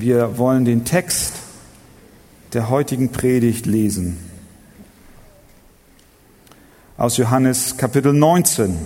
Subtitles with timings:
[0.00, 1.32] Wir wollen den Text
[2.52, 4.16] der heutigen Predigt lesen.
[6.96, 8.76] Aus Johannes Kapitel 19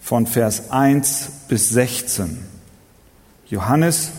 [0.00, 2.38] von Vers 1 bis 16.
[3.48, 4.12] Johannes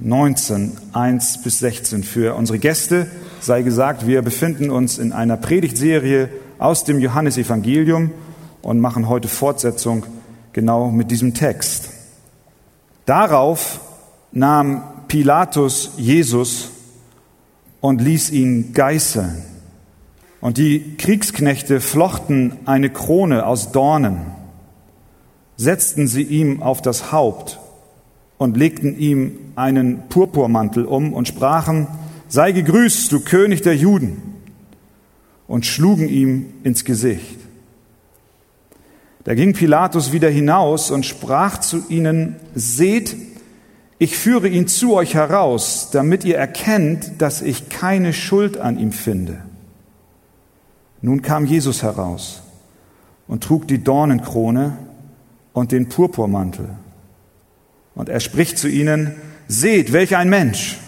[0.00, 2.02] 19, 1 bis 16.
[2.02, 3.06] Für unsere Gäste
[3.40, 6.28] sei gesagt, wir befinden uns in einer Predigtserie
[6.58, 8.10] aus dem Johannesevangelium
[8.62, 10.04] und machen heute Fortsetzung
[10.52, 11.90] genau mit diesem Text.
[13.06, 13.78] Darauf
[14.32, 16.70] nahm Pilatus Jesus
[17.80, 19.42] und ließ ihn geißeln.
[20.40, 24.20] Und die Kriegsknechte flochten eine Krone aus Dornen,
[25.56, 27.58] setzten sie ihm auf das Haupt
[28.38, 31.88] und legten ihm einen Purpurmantel um und sprachen,
[32.28, 34.22] sei gegrüßt, du König der Juden,
[35.48, 37.40] und schlugen ihm ins Gesicht.
[39.24, 43.16] Da ging Pilatus wieder hinaus und sprach zu ihnen, seht,
[44.02, 48.92] ich führe ihn zu euch heraus, damit ihr erkennt, dass ich keine Schuld an ihm
[48.92, 49.42] finde.
[51.02, 52.42] Nun kam Jesus heraus
[53.28, 54.78] und trug die Dornenkrone
[55.52, 56.70] und den Purpurmantel.
[57.94, 59.16] Und er spricht zu ihnen,
[59.48, 60.78] seht, welch ein Mensch.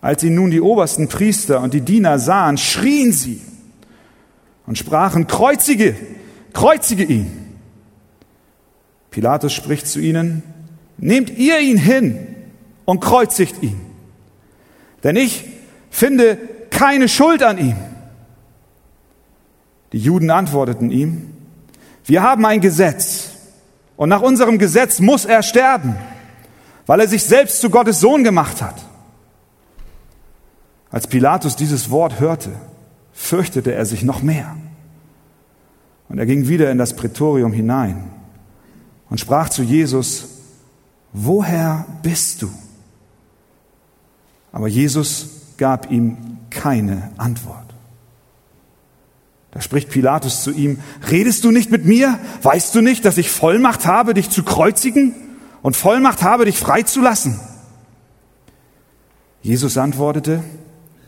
[0.00, 3.40] Als ihn nun die obersten Priester und die Diener sahen, schrien sie
[4.66, 5.94] und sprachen, kreuzige,
[6.52, 7.30] kreuzige ihn.
[9.12, 10.42] Pilatus spricht zu ihnen,
[10.98, 12.26] nehmt ihr ihn hin
[12.84, 13.80] und kreuzigt ihn.
[15.02, 15.44] Denn ich
[15.90, 16.38] finde
[16.70, 17.76] keine Schuld an ihm.
[19.92, 21.34] Die Juden antworteten ihm,
[22.04, 23.30] wir haben ein Gesetz
[23.96, 25.96] und nach unserem Gesetz muss er sterben,
[26.86, 28.74] weil er sich selbst zu Gottes Sohn gemacht hat.
[30.90, 32.50] Als Pilatus dieses Wort hörte,
[33.12, 34.56] fürchtete er sich noch mehr.
[36.08, 38.10] Und er ging wieder in das Prätorium hinein
[39.08, 40.28] und sprach zu Jesus,
[41.12, 42.50] woher bist du?
[44.52, 47.62] Aber Jesus gab ihm keine Antwort.
[49.52, 50.78] Da spricht Pilatus zu ihm,
[51.10, 52.18] redest du nicht mit mir?
[52.42, 55.14] Weißt du nicht, dass ich Vollmacht habe, dich zu kreuzigen
[55.60, 57.38] und Vollmacht habe, dich freizulassen?
[59.42, 60.42] Jesus antwortete,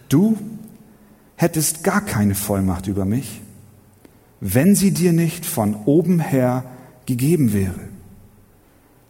[0.09, 0.36] du
[1.36, 3.41] hättest gar keine Vollmacht über mich,
[4.41, 6.65] wenn sie dir nicht von oben her
[7.06, 7.94] gegeben wäre.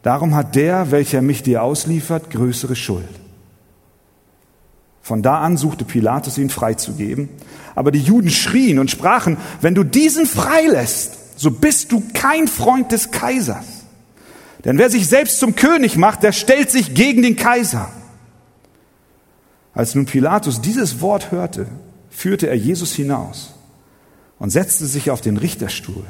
[0.05, 3.09] Darum hat der, welcher mich dir ausliefert, größere Schuld.
[5.01, 7.31] Von da an suchte Pilatus ihn freizugeben,
[7.75, 12.93] aber die Juden schrien und sprachen, wenn du diesen freilässt, so bist du kein Freund
[12.93, 13.65] des Kaisers.
[14.67, 17.89] Denn wer sich selbst zum König macht, der stellt sich gegen den Kaiser.
[19.73, 21.67] Als nun Pilatus dieses Wort hörte,
[22.11, 23.55] führte er Jesus hinaus
[24.39, 26.05] und setzte sich auf den Richterstuhl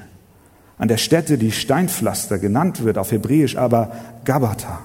[0.84, 3.92] an der Stätte, die Steinpflaster genannt wird, auf Hebräisch aber
[4.26, 4.80] Gabata.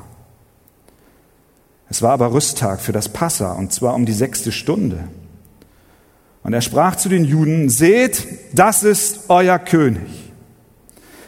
[1.90, 5.04] Es war aber Rüsttag für das Passa, und zwar um die sechste Stunde.
[6.42, 10.32] Und er sprach zu den Juden, seht, das ist euer König.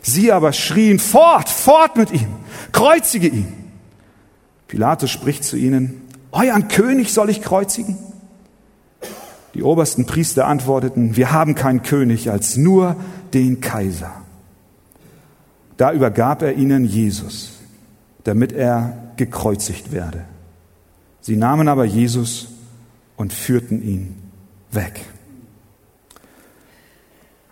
[0.04, 2.30] Sie aber schrien, fort, fort mit ihm,
[2.72, 3.52] kreuzige ihn.
[4.70, 7.98] Pilatus spricht zu ihnen, euren König soll ich kreuzigen?
[9.54, 12.96] Die obersten Priester antworteten, wir haben keinen König als nur
[13.34, 14.14] den Kaiser.
[15.82, 17.54] Da übergab er ihnen Jesus,
[18.24, 20.26] damit er gekreuzigt werde.
[21.22, 22.50] Sie nahmen aber Jesus
[23.18, 24.16] und führten ihn
[24.72, 25.04] weg.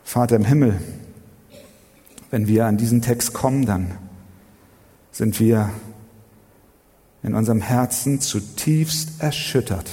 [0.03, 0.79] Vater im Himmel,
[2.29, 3.97] wenn wir an diesen Text kommen, dann
[5.11, 5.71] sind wir
[7.23, 9.89] in unserem Herzen zutiefst erschüttert,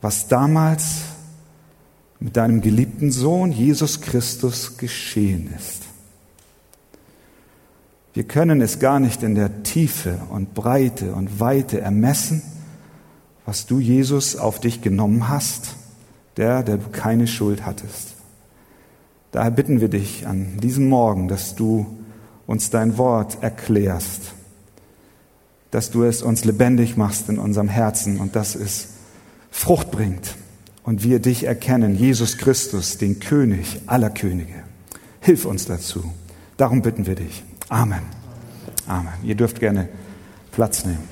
[0.00, 1.02] was damals
[2.20, 5.89] mit deinem geliebten Sohn Jesus Christus geschehen ist.
[8.12, 12.42] Wir können es gar nicht in der Tiefe und Breite und Weite ermessen,
[13.46, 15.76] was du, Jesus, auf dich genommen hast,
[16.36, 18.14] der, der du keine Schuld hattest.
[19.32, 21.86] Daher bitten wir dich an diesem Morgen, dass du
[22.46, 24.32] uns dein Wort erklärst,
[25.70, 28.88] dass du es uns lebendig machst in unserem Herzen und dass es
[29.52, 30.34] Frucht bringt
[30.82, 34.64] und wir dich erkennen, Jesus Christus, den König aller Könige.
[35.20, 36.12] Hilf uns dazu.
[36.56, 37.44] Darum bitten wir dich.
[37.70, 38.02] Amen.
[38.88, 39.12] Amen.
[39.22, 39.88] Ihr dürft gerne
[40.50, 41.08] Platz nehmen.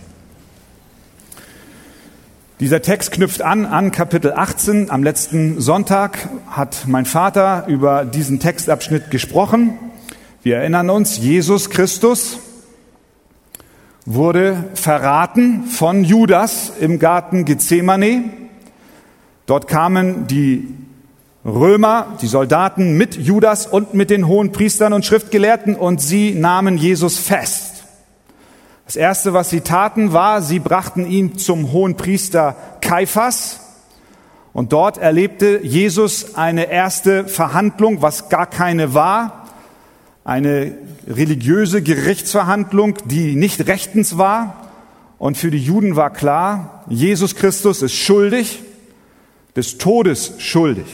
[2.58, 4.90] Dieser Text knüpft an an Kapitel 18.
[4.90, 9.78] Am letzten Sonntag hat mein Vater über diesen Textabschnitt gesprochen.
[10.42, 12.40] Wir erinnern uns, Jesus Christus
[14.04, 18.24] wurde verraten von Judas im Garten Gethsemane.
[19.46, 20.74] Dort kamen die
[21.48, 26.76] Römer, die Soldaten mit Judas und mit den hohen Priestern und Schriftgelehrten und sie nahmen
[26.76, 27.84] Jesus fest.
[28.84, 33.60] Das erste, was sie taten, war, sie brachten ihn zum hohen Priester Kaiphas.
[34.52, 39.46] Und dort erlebte Jesus eine erste Verhandlung, was gar keine war.
[40.24, 40.74] Eine
[41.06, 44.68] religiöse Gerichtsverhandlung, die nicht rechtens war.
[45.18, 48.62] Und für die Juden war klar, Jesus Christus ist schuldig,
[49.54, 50.86] des Todes schuldig.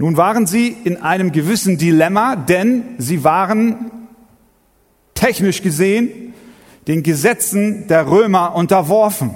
[0.00, 3.90] Nun waren sie in einem gewissen Dilemma, denn sie waren
[5.12, 6.32] technisch gesehen
[6.86, 9.34] den Gesetzen der Römer unterworfen.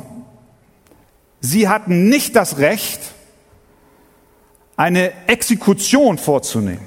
[1.43, 2.99] Sie hatten nicht das Recht,
[4.79, 6.81] eine Exekution vorzunehmen.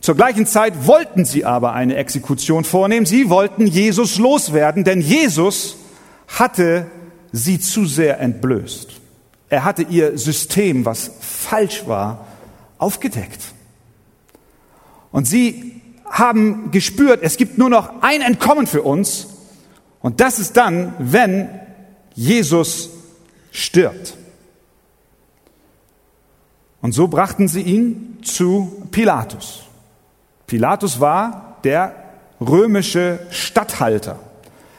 [0.00, 3.06] Zur gleichen Zeit wollten sie aber eine Exekution vornehmen.
[3.06, 5.78] Sie wollten Jesus loswerden, denn Jesus
[6.28, 6.84] hatte
[7.32, 9.05] sie zu sehr entblößt.
[9.48, 12.26] Er hatte ihr System, was falsch war,
[12.78, 13.40] aufgedeckt.
[15.12, 19.28] Und sie haben gespürt, es gibt nur noch ein Entkommen für uns.
[20.00, 21.48] Und das ist dann, wenn
[22.14, 22.90] Jesus
[23.50, 24.16] stirbt.
[26.80, 29.62] Und so brachten sie ihn zu Pilatus.
[30.46, 31.94] Pilatus war der
[32.40, 34.18] römische Statthalter.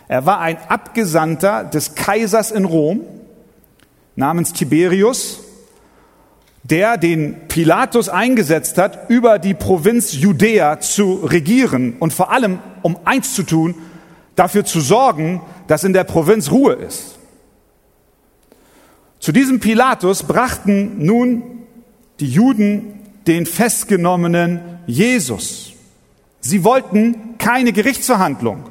[0.07, 3.01] Er war ein Abgesandter des Kaisers in Rom
[4.17, 5.47] namens Tiberius
[6.69, 12.97] der den Pilatus eingesetzt hat, über die Provinz Judäa zu regieren und vor allem, um
[13.05, 13.75] eins zu tun,
[14.35, 17.17] dafür zu sorgen, dass in der Provinz Ruhe ist.
[19.19, 21.41] Zu diesem Pilatus brachten nun
[22.19, 25.73] die Juden den festgenommenen Jesus.
[26.41, 28.65] Sie wollten keine Gerichtsverhandlung,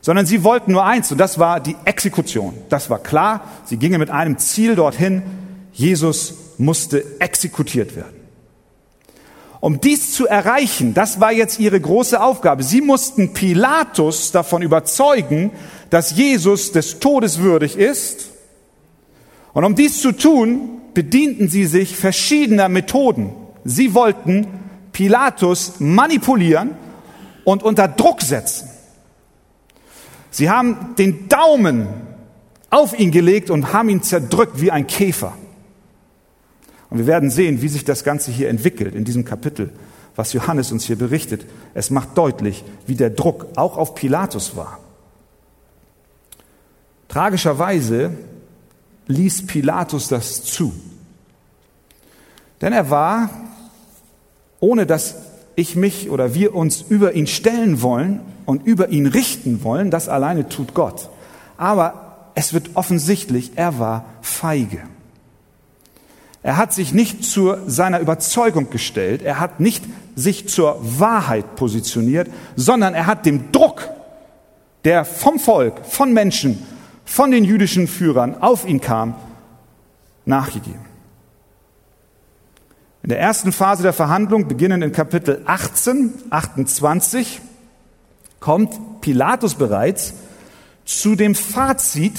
[0.00, 2.54] sondern sie wollten nur eins, und das war die Exekution.
[2.68, 3.44] Das war klar.
[3.64, 5.22] Sie gingen mit einem Ziel dorthin,
[5.72, 8.20] Jesus musste exekutiert werden.
[9.60, 12.62] Um dies zu erreichen, das war jetzt ihre große Aufgabe.
[12.62, 15.50] Sie mussten Pilatus davon überzeugen,
[15.90, 18.30] dass Jesus des Todes würdig ist.
[19.52, 23.32] Und um dies zu tun, bedienten sie sich verschiedener Methoden.
[23.64, 24.46] Sie wollten
[24.92, 26.70] Pilatus manipulieren
[27.44, 28.69] und unter Druck setzen.
[30.30, 31.88] Sie haben den Daumen
[32.70, 35.36] auf ihn gelegt und haben ihn zerdrückt wie ein Käfer.
[36.88, 39.70] Und wir werden sehen, wie sich das Ganze hier entwickelt in diesem Kapitel,
[40.16, 41.46] was Johannes uns hier berichtet.
[41.74, 44.78] Es macht deutlich, wie der Druck auch auf Pilatus war.
[47.08, 48.12] Tragischerweise
[49.06, 50.72] ließ Pilatus das zu.
[52.60, 53.30] Denn er war,
[54.60, 55.16] ohne dass
[55.60, 60.08] ich mich oder wir uns über ihn stellen wollen und über ihn richten wollen, das
[60.08, 61.08] alleine tut Gott.
[61.56, 64.80] Aber es wird offensichtlich, er war feige.
[66.42, 69.84] Er hat sich nicht zu seiner Überzeugung gestellt, er hat nicht
[70.16, 73.88] sich zur Wahrheit positioniert, sondern er hat dem Druck,
[74.84, 76.62] der vom Volk, von Menschen,
[77.04, 79.14] von den jüdischen Führern auf ihn kam,
[80.24, 80.89] nachgegeben.
[83.10, 87.40] In der ersten Phase der Verhandlung, beginnend in Kapitel 18, 28,
[88.38, 90.14] kommt Pilatus bereits
[90.84, 92.12] zu dem Fazit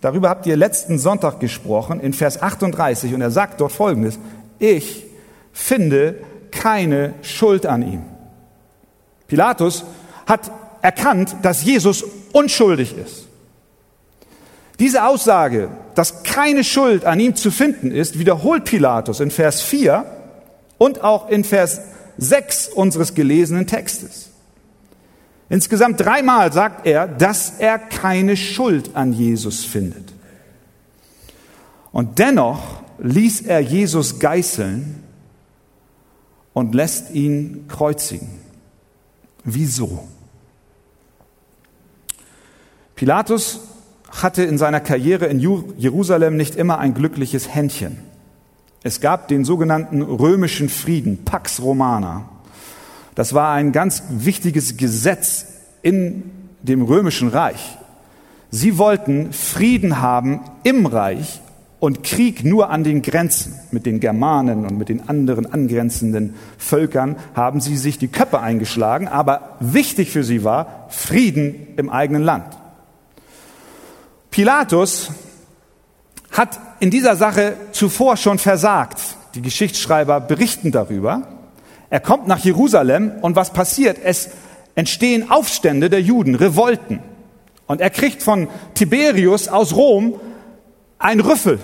[0.00, 4.18] Darüber habt ihr letzten Sonntag gesprochen in Vers 38 und er sagt dort Folgendes.
[4.58, 5.04] Ich
[5.52, 6.14] finde
[6.50, 8.02] keine Schuld an ihm.
[9.26, 9.84] Pilatus
[10.24, 10.50] hat
[10.80, 13.26] erkannt, dass Jesus unschuldig ist.
[14.78, 20.14] Diese Aussage, dass keine Schuld an ihm zu finden ist, wiederholt Pilatus in Vers 4
[20.78, 21.80] und auch in Vers
[22.18, 24.30] 6 unseres gelesenen Textes.
[25.50, 30.12] Insgesamt dreimal sagt er, dass er keine Schuld an Jesus findet.
[31.90, 35.02] Und dennoch ließ er Jesus geißeln
[36.52, 38.28] und lässt ihn kreuzigen.
[39.44, 40.06] Wieso?
[42.94, 43.60] Pilatus
[44.10, 48.07] hatte in seiner Karriere in Jerusalem nicht immer ein glückliches Händchen.
[48.82, 52.28] Es gab den sogenannten römischen Frieden, Pax Romana.
[53.14, 55.46] Das war ein ganz wichtiges Gesetz
[55.82, 56.30] in
[56.62, 57.76] dem römischen Reich.
[58.50, 61.40] Sie wollten Frieden haben im Reich
[61.80, 63.54] und Krieg nur an den Grenzen.
[63.70, 69.08] Mit den Germanen und mit den anderen angrenzenden Völkern haben sie sich die Köpfe eingeschlagen,
[69.08, 72.56] aber wichtig für sie war Frieden im eigenen Land.
[74.30, 75.10] Pilatus
[76.30, 79.00] hat in dieser Sache zuvor schon versagt.
[79.34, 81.28] Die Geschichtsschreiber berichten darüber.
[81.90, 83.98] Er kommt nach Jerusalem und was passiert?
[84.02, 84.30] Es
[84.74, 87.00] entstehen Aufstände der Juden, Revolten.
[87.66, 90.20] Und er kriegt von Tiberius aus Rom
[90.98, 91.58] ein Rüffel.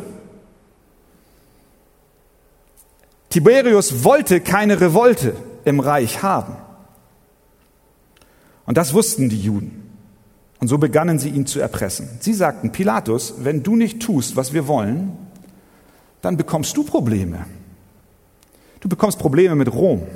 [3.30, 6.56] Tiberius wollte keine Revolte im Reich haben.
[8.66, 9.83] Und das wussten die Juden.
[10.64, 12.08] Und so begannen sie ihn zu erpressen.
[12.20, 15.12] Sie sagten, Pilatus, wenn du nicht tust, was wir wollen,
[16.22, 17.44] dann bekommst du Probleme.
[18.80, 20.06] Du bekommst Probleme mit Rom.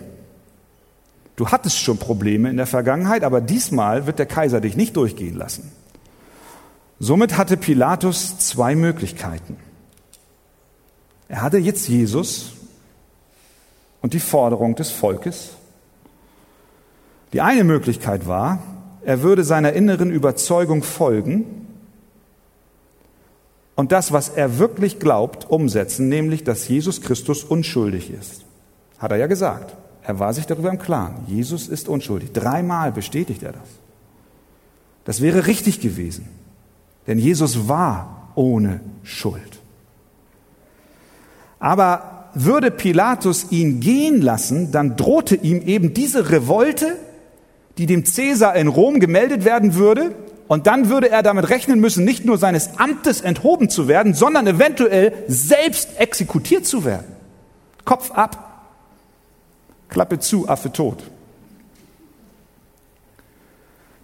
[1.37, 5.37] Du hattest schon Probleme in der Vergangenheit, aber diesmal wird der Kaiser dich nicht durchgehen
[5.37, 5.71] lassen.
[6.99, 9.59] Somit hatte Pilatus zwei Möglichkeiten.
[11.28, 12.52] Er hatte jetzt Jesus
[14.00, 15.50] und die Forderung des Volkes.
[17.35, 18.62] Die eine Möglichkeit war,
[19.08, 21.46] er würde seiner inneren Überzeugung folgen
[23.74, 28.44] und das, was er wirklich glaubt, umsetzen, nämlich, dass Jesus Christus unschuldig ist.
[28.98, 29.74] Hat er ja gesagt.
[30.02, 31.14] Er war sich darüber im Klaren.
[31.26, 32.32] Jesus ist unschuldig.
[32.34, 33.68] Dreimal bestätigt er das.
[35.06, 36.28] Das wäre richtig gewesen.
[37.06, 39.58] Denn Jesus war ohne Schuld.
[41.58, 46.98] Aber würde Pilatus ihn gehen lassen, dann drohte ihm eben diese Revolte,
[47.78, 50.14] die dem Cäsar in Rom gemeldet werden würde,
[50.49, 54.47] und dann würde er damit rechnen müssen, nicht nur seines Amtes enthoben zu werden, sondern
[54.47, 57.06] eventuell selbst exekutiert zu werden.
[57.85, 58.64] Kopf ab,
[59.90, 61.02] Klappe zu, Affe tot.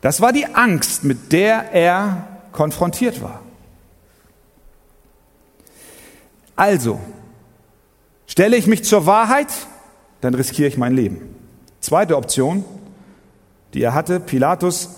[0.02, 3.40] Das war die Angst, mit der er konfrontiert war.
[6.56, 7.00] Also,
[8.26, 9.48] stelle ich mich zur Wahrheit,
[10.20, 11.34] dann riskiere ich mein Leben.
[11.80, 12.64] Zweite Option,
[13.74, 14.90] die er hatte, Pilatus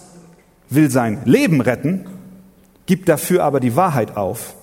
[0.68, 2.06] will sein Leben retten,
[2.85, 4.54] gibt dafür aber die Wahrheit auf.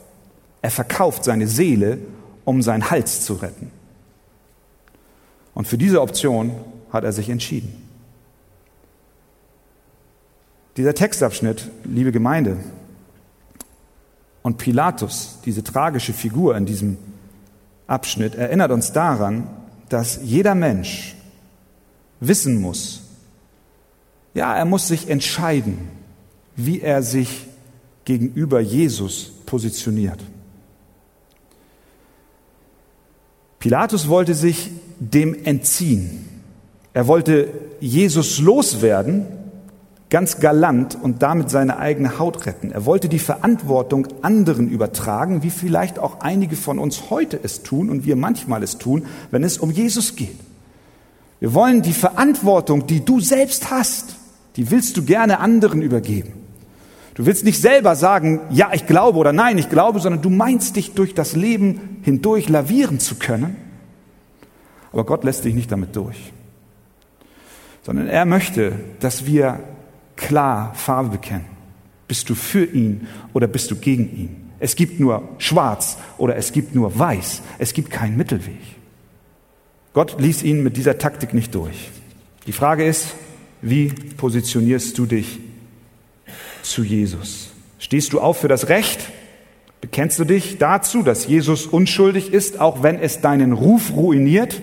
[0.62, 1.98] Er verkauft seine Seele,
[2.46, 3.72] um seinen Hals zu retten.
[5.54, 6.52] Und für diese Option
[6.92, 7.84] hat er sich entschieden.
[10.78, 12.58] Dieser Textabschnitt, liebe Gemeinde,
[14.42, 16.98] und Pilatus, diese tragische Figur in diesem
[17.88, 19.48] Abschnitt, erinnert uns daran,
[19.90, 21.16] dass jeder Mensch
[22.20, 23.03] wissen muss,
[24.34, 25.78] ja, er muss sich entscheiden,
[26.56, 27.48] wie er sich
[28.06, 30.20] gegenüber Jesus positioniert.
[33.60, 36.28] Pilatus wollte sich dem entziehen.
[36.94, 37.48] Er wollte
[37.80, 39.26] Jesus loswerden,
[40.10, 42.72] ganz galant und damit seine eigene Haut retten.
[42.72, 47.90] Er wollte die Verantwortung anderen übertragen, wie vielleicht auch einige von uns heute es tun
[47.90, 50.38] und wir manchmal es tun, wenn es um Jesus geht.
[51.40, 54.16] Wir wollen die Verantwortung, die du selbst hast,
[54.56, 56.34] die willst du gerne anderen übergeben.
[57.16, 60.76] Du willst nicht selber sagen, ja, ich glaube oder nein, ich glaube, sondern du meinst
[60.76, 63.56] dich durch das Leben hindurch lavieren zu können.
[64.92, 66.34] Aber Gott lässt dich nicht damit durch,
[67.84, 69.60] sondern er möchte, dass wir
[70.16, 71.46] klar Farbe bekennen.
[72.08, 74.50] Bist du für ihn oder bist du gegen ihn?
[74.60, 77.42] Es gibt nur schwarz oder es gibt nur weiß.
[77.58, 78.60] Es gibt keinen Mittelweg.
[79.94, 81.92] Gott ließ ihn mit dieser Taktik nicht durch.
[82.48, 83.16] Die Frage ist,
[83.64, 85.40] wie positionierst du dich
[86.62, 87.50] zu Jesus?
[87.80, 89.10] Stehst du auf für das Recht?
[89.82, 94.62] Bekennst du dich dazu, dass Jesus unschuldig ist, auch wenn es deinen Ruf ruiniert?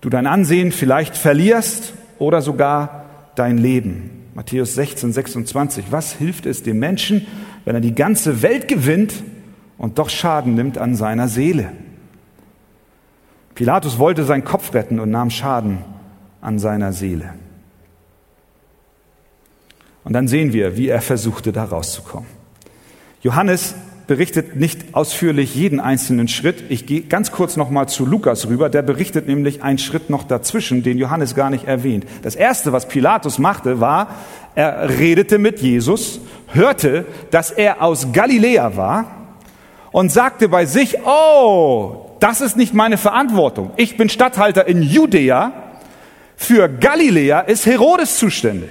[0.00, 4.28] Du dein Ansehen vielleicht verlierst oder sogar dein Leben.
[4.34, 5.86] Matthäus 16, 26.
[5.90, 7.26] Was hilft es dem Menschen,
[7.64, 9.14] wenn er die ganze Welt gewinnt
[9.76, 11.72] und doch Schaden nimmt an seiner Seele?
[13.54, 15.78] Pilatus wollte seinen Kopf retten und nahm Schaden
[16.40, 17.34] an seiner Seele.
[20.04, 22.28] Und dann sehen wir, wie er versuchte, da rauszukommen.
[23.22, 23.74] Johannes
[24.06, 26.64] berichtet nicht ausführlich jeden einzelnen Schritt.
[26.68, 28.68] Ich gehe ganz kurz noch mal zu Lukas rüber.
[28.68, 32.06] Der berichtet nämlich einen Schritt noch dazwischen, den Johannes gar nicht erwähnt.
[32.22, 34.08] Das erste, was Pilatus machte, war,
[34.56, 39.28] er redete mit Jesus, hörte, dass er aus Galiläa war
[39.92, 43.70] und sagte bei sich, oh, das ist nicht meine Verantwortung.
[43.76, 45.52] Ich bin Statthalter in Judäa.
[46.42, 48.70] Für Galiläa ist Herodes zuständig.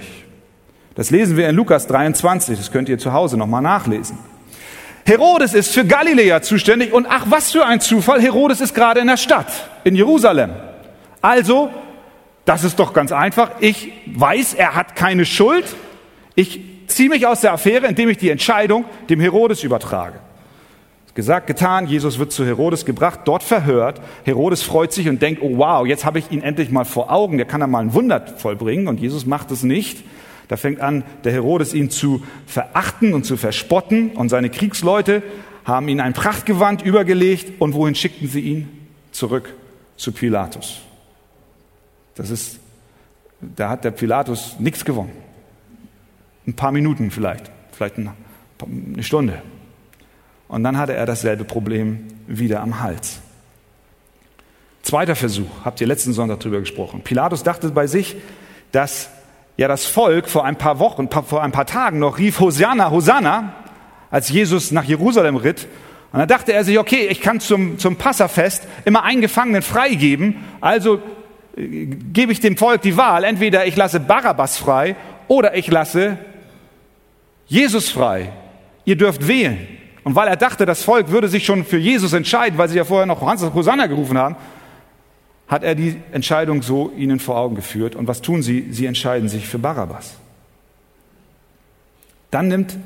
[0.96, 4.18] Das lesen wir in Lukas 23, das könnt ihr zu Hause nochmal nachlesen.
[5.06, 9.06] Herodes ist für Galiläa zuständig und ach, was für ein Zufall, Herodes ist gerade in
[9.06, 10.50] der Stadt, in Jerusalem.
[11.22, 11.70] Also,
[12.44, 13.52] das ist doch ganz einfach.
[13.60, 15.64] Ich weiß, er hat keine Schuld.
[16.34, 20.18] Ich ziehe mich aus der Affäre, indem ich die Entscheidung dem Herodes übertrage.
[21.14, 24.00] Gesagt, getan, Jesus wird zu Herodes gebracht, dort verhört.
[24.24, 27.36] Herodes freut sich und denkt, oh wow, jetzt habe ich ihn endlich mal vor Augen,
[27.36, 30.04] der kann da mal ein Wunder vollbringen und Jesus macht es nicht.
[30.46, 35.22] Da fängt an, der Herodes ihn zu verachten und zu verspotten und seine Kriegsleute
[35.64, 38.68] haben ihn ein Prachtgewand übergelegt und wohin schickten sie ihn?
[39.12, 39.54] Zurück
[39.96, 40.80] zu Pilatus.
[42.14, 42.60] Das ist,
[43.40, 45.12] da hat der Pilatus nichts gewonnen.
[46.46, 49.42] Ein paar Minuten vielleicht, vielleicht eine Stunde.
[50.50, 53.20] Und dann hatte er dasselbe Problem wieder am Hals.
[54.82, 57.02] Zweiter Versuch, habt ihr letzten Sonntag darüber gesprochen.
[57.02, 58.16] Pilatus dachte bei sich,
[58.72, 59.10] dass
[59.56, 63.54] ja das Volk vor ein paar Wochen, vor ein paar Tagen noch rief Hosanna, Hosanna,
[64.10, 65.68] als Jesus nach Jerusalem ritt.
[66.12, 70.42] Und da dachte er sich, okay, ich kann zum, zum Passafest immer einen Gefangenen freigeben,
[70.60, 71.00] also
[71.56, 74.96] äh, gebe ich dem Volk die Wahl, entweder ich lasse Barabbas frei
[75.28, 76.18] oder ich lasse
[77.46, 78.32] Jesus frei.
[78.84, 79.79] Ihr dürft wählen.
[80.04, 82.84] Und weil er dachte, das Volk würde sich schon für Jesus entscheiden, weil sie ja
[82.84, 83.20] vorher noch
[83.54, 84.36] Hosanna gerufen haben,
[85.46, 87.96] hat er die Entscheidung so ihnen vor Augen geführt.
[87.96, 88.68] Und was tun sie?
[88.70, 90.14] Sie entscheiden sich für Barabbas.
[92.30, 92.76] Dann nimmt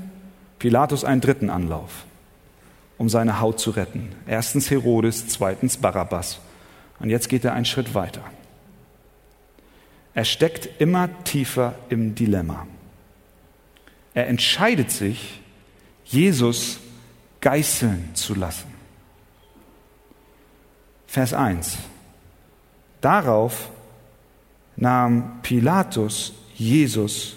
[0.59, 2.05] Pilatus einen dritten Anlauf,
[2.97, 4.13] um seine Haut zu retten.
[4.27, 6.41] Erstens Herodes, zweitens Barabbas.
[7.01, 8.23] Und jetzt geht er einen Schritt weiter.
[10.15, 12.67] Er steckt immer tiefer im Dilemma.
[14.15, 15.41] Er entscheidet sich,
[16.05, 16.79] Jesus
[17.45, 18.73] geißeln zu lassen.
[21.07, 21.77] Vers 1.
[23.03, 23.71] Darauf
[24.77, 27.37] nahm Pilatus Jesus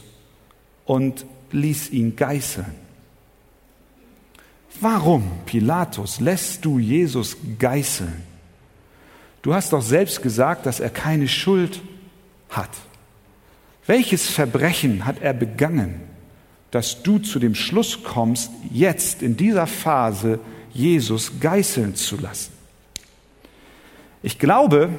[0.86, 2.74] und ließ ihn geißeln.
[4.80, 8.24] Warum, Pilatus, lässt du Jesus geißeln?
[9.42, 11.82] Du hast doch selbst gesagt, dass er keine Schuld
[12.50, 12.72] hat.
[13.86, 16.00] Welches Verbrechen hat er begangen,
[16.72, 20.40] dass du zu dem Schluss kommst, jetzt in dieser Phase
[20.74, 22.52] Jesus geißeln zu lassen?
[24.24, 24.90] Ich glaube,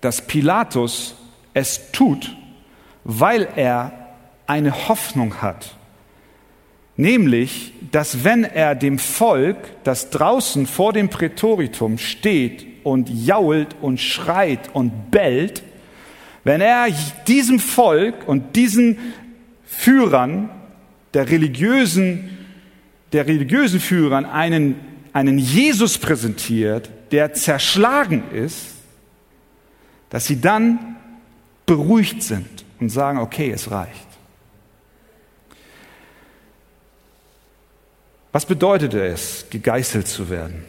[0.00, 1.14] dass Pilatus
[1.54, 2.36] es tut,
[3.04, 4.14] weil er
[4.46, 5.74] eine Hoffnung hat.
[6.96, 14.00] Nämlich, dass wenn er dem Volk, das draußen vor dem Prätoritum steht und jault und
[14.00, 15.62] schreit und bellt,
[16.44, 16.86] wenn er
[17.26, 18.98] diesem Volk und diesen
[19.66, 20.48] Führern
[21.12, 22.30] der religiösen,
[23.12, 24.76] der religiösen Führern einen,
[25.12, 28.66] einen Jesus präsentiert, der zerschlagen ist,
[30.10, 30.96] dass sie dann
[31.66, 34.06] beruhigt sind und sagen, okay, es reicht.
[38.32, 40.64] Was bedeutete es, gegeißelt zu werden?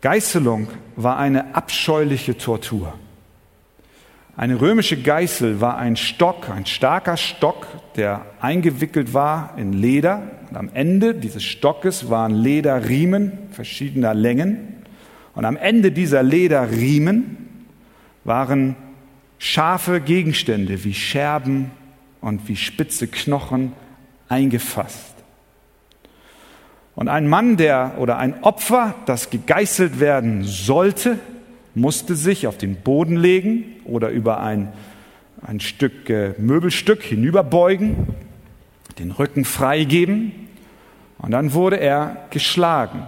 [0.00, 2.96] Geißelung war eine abscheuliche Tortur.
[4.38, 10.30] Eine römische Geißel war ein Stock, ein starker Stock, der eingewickelt war in Leder.
[10.50, 14.84] Und am Ende dieses Stockes waren Lederriemen verschiedener Längen.
[15.34, 17.38] Und am Ende dieser Lederriemen
[18.24, 18.76] waren
[19.38, 21.70] scharfe Gegenstände wie Scherben
[22.20, 23.72] und wie spitze Knochen
[24.28, 25.14] eingefasst.
[26.94, 31.18] Und ein Mann, der oder ein Opfer, das gegeißelt werden sollte,
[31.76, 34.72] musste sich auf den Boden legen oder über ein,
[35.42, 38.14] ein Stück äh, Möbelstück hinüberbeugen,
[38.98, 40.32] den Rücken freigeben
[41.18, 43.06] und dann wurde er geschlagen.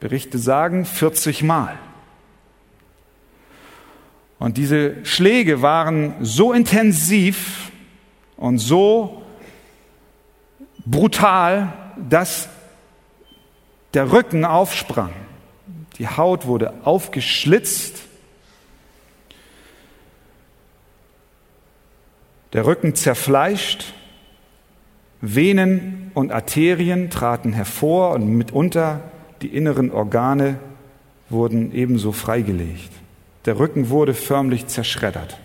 [0.00, 1.78] Berichte sagen 40 Mal.
[4.40, 7.70] Und diese Schläge waren so intensiv
[8.36, 9.22] und so
[10.84, 12.48] brutal, dass
[13.94, 15.12] der Rücken aufsprang.
[16.02, 18.02] Die Haut wurde aufgeschlitzt.
[22.52, 23.94] Der Rücken zerfleischt.
[25.20, 28.98] Venen und Arterien traten hervor und mitunter
[29.42, 30.58] die inneren Organe
[31.30, 32.90] wurden ebenso freigelegt.
[33.44, 35.38] Der Rücken wurde förmlich zerschreddert.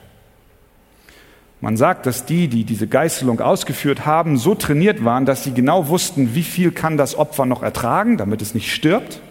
[1.61, 5.87] Man sagt, dass die, die diese Geißelung ausgeführt haben, so trainiert waren, dass sie genau
[5.87, 9.21] wussten, wie viel kann das Opfer noch ertragen, damit es nicht stirbt.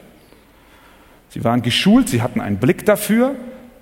[1.36, 3.34] Sie waren geschult, sie hatten einen Blick dafür,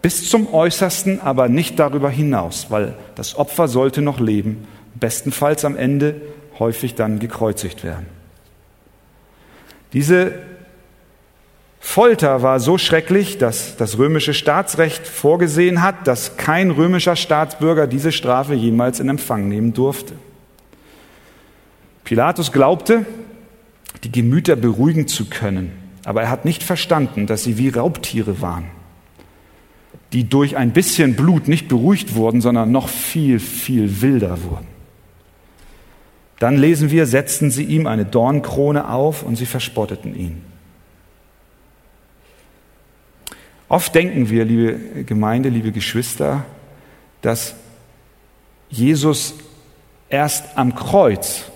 [0.02, 5.76] bis zum Äußersten, aber nicht darüber hinaus, weil das Opfer sollte noch leben, bestenfalls am
[5.76, 6.20] Ende
[6.58, 8.06] häufig dann gekreuzigt werden.
[9.92, 10.32] Diese
[11.78, 18.10] Folter war so schrecklich, dass das römische Staatsrecht vorgesehen hat, dass kein römischer Staatsbürger diese
[18.10, 20.14] Strafe jemals in Empfang nehmen durfte.
[22.02, 23.06] Pilatus glaubte,
[24.02, 28.66] die Gemüter beruhigen zu können, aber er hat nicht verstanden, dass sie wie Raubtiere waren,
[30.12, 34.66] die durch ein bisschen Blut nicht beruhigt wurden, sondern noch viel, viel wilder wurden.
[36.38, 40.42] Dann lesen wir, setzten sie ihm eine Dornkrone auf und sie verspotteten ihn.
[43.68, 46.44] Oft denken wir, liebe Gemeinde, liebe Geschwister,
[47.22, 47.54] dass
[48.68, 49.34] Jesus
[50.08, 51.50] erst am Kreuz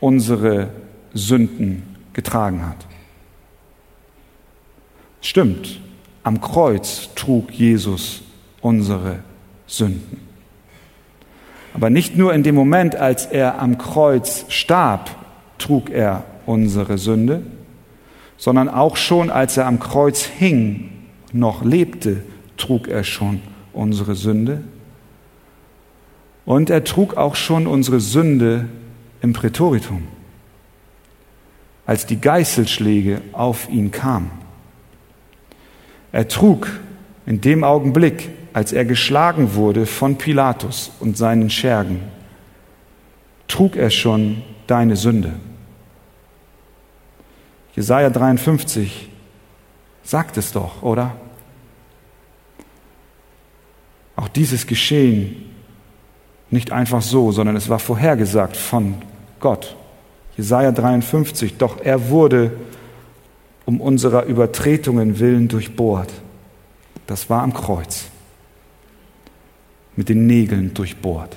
[0.00, 0.70] unsere
[1.12, 2.86] Sünden getragen hat.
[5.24, 5.80] Stimmt,
[6.22, 8.20] am Kreuz trug Jesus
[8.60, 9.20] unsere
[9.66, 10.20] Sünden.
[11.72, 15.16] Aber nicht nur in dem Moment, als er am Kreuz starb,
[15.56, 17.42] trug er unsere Sünde,
[18.36, 20.90] sondern auch schon als er am Kreuz hing,
[21.32, 22.22] noch lebte,
[22.58, 23.40] trug er schon
[23.72, 24.62] unsere Sünde
[26.44, 28.68] und er trug auch schon unsere Sünde
[29.22, 30.02] im Prätoritum,
[31.86, 34.43] als die Geißelschläge auf ihn kamen.
[36.14, 36.68] Er trug
[37.26, 42.02] in dem Augenblick, als er geschlagen wurde von Pilatus und seinen Schergen,
[43.48, 45.32] trug er schon deine Sünde.
[47.74, 49.08] Jesaja 53
[50.04, 51.16] sagt es doch, oder?
[54.14, 55.50] Auch dieses Geschehen
[56.48, 59.02] nicht einfach so, sondern es war vorhergesagt von
[59.40, 59.74] Gott.
[60.36, 62.52] Jesaja 53, doch er wurde
[63.66, 66.12] um unserer Übertretungen willen durchbohrt.
[67.06, 68.06] Das war am Kreuz.
[69.96, 71.36] Mit den Nägeln durchbohrt.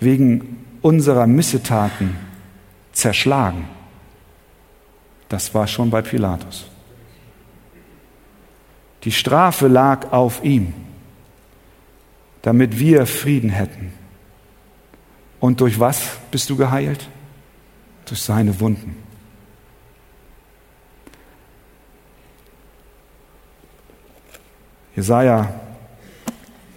[0.00, 2.16] Wegen unserer Missetaten
[2.92, 3.68] zerschlagen.
[5.28, 6.66] Das war schon bei Pilatus.
[9.04, 10.74] Die Strafe lag auf ihm,
[12.42, 13.92] damit wir Frieden hätten.
[15.38, 17.08] Und durch was bist du geheilt?
[18.06, 18.96] Durch seine Wunden.
[25.00, 25.48] Jesaja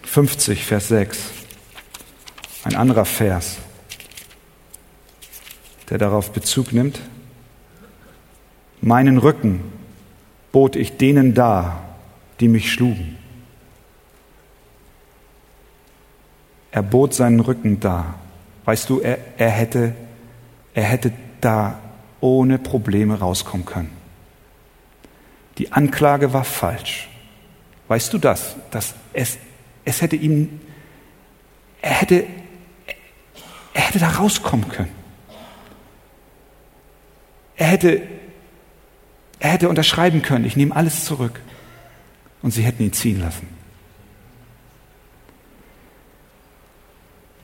[0.04, 1.20] 50, Vers 6.
[2.64, 3.58] Ein anderer Vers,
[5.90, 7.02] der darauf Bezug nimmt.
[8.80, 9.60] Meinen Rücken
[10.54, 11.84] bot ich denen dar,
[12.40, 13.18] die mich schlugen.
[16.72, 18.16] Er bot seinen Rücken dar.
[18.64, 19.96] Weißt du, er, er, hätte,
[20.74, 21.78] er hätte da
[22.22, 23.92] ohne Probleme rauskommen können.
[25.58, 27.10] Die Anklage war falsch.
[27.88, 28.56] Weißt du das?
[28.72, 29.38] Dass es,
[29.86, 30.62] es hätte ihm,
[31.82, 32.26] er hätte,
[33.74, 34.92] er hätte da rauskommen können.
[37.56, 38.02] Er hätte,
[39.40, 41.42] er hätte unterschreiben können, ich nehme alles zurück.
[42.42, 43.48] Und sie hätten ihn ziehen lassen.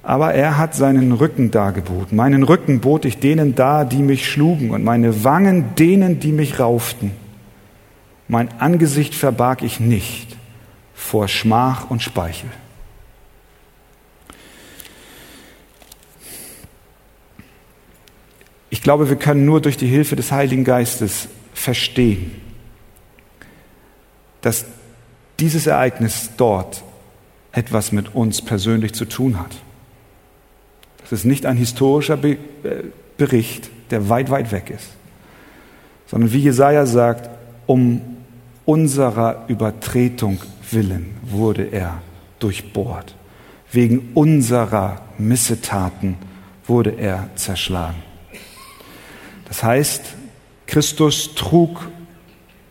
[0.04, 2.18] Aber er hat seinen Rücken dargeboten.
[2.18, 6.60] Meinen Rücken bot ich denen dar, die mich schlugen, und meine Wangen denen, die mich
[6.60, 7.12] rauften.
[8.28, 10.29] Mein Angesicht verbarg ich nicht
[11.00, 12.50] vor Schmach und Speichel.
[18.70, 22.40] Ich glaube, wir können nur durch die Hilfe des Heiligen Geistes verstehen,
[24.42, 24.66] dass
[25.40, 26.84] dieses Ereignis dort
[27.54, 29.56] etwas mit uns persönlich zu tun hat.
[31.02, 32.38] Das ist nicht ein historischer äh,
[33.18, 34.90] Bericht, der weit, weit weg ist,
[36.06, 37.30] sondern wie Jesaja sagt,
[37.66, 38.02] um
[38.66, 40.40] unserer Übertretung
[40.74, 42.02] willen wurde er
[42.40, 43.16] durchbohrt.
[43.72, 46.18] Wegen unserer Missetaten
[46.66, 48.02] wurde er zerschlagen.
[49.46, 50.16] Das heißt,
[50.68, 51.90] Christus trug